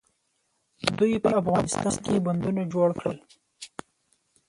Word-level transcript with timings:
دوی 0.97 1.13
په 1.23 1.29
افغانستان 1.41 1.93
کې 2.05 2.23
بندونه 2.25 2.61
جوړ 2.73 2.89
کړل. 2.99 3.17